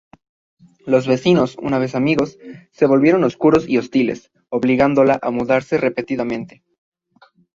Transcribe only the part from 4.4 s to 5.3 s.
obligándola a